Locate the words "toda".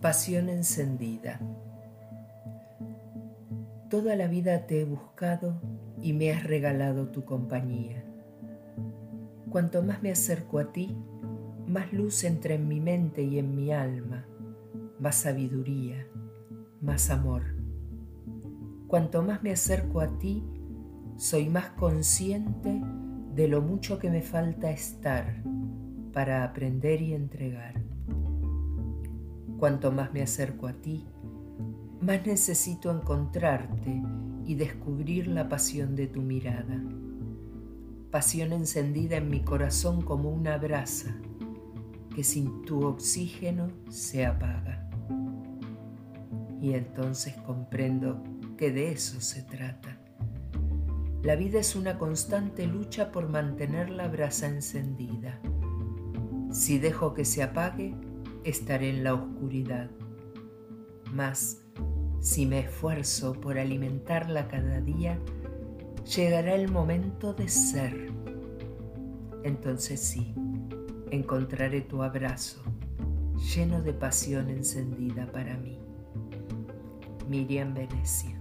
3.90-4.16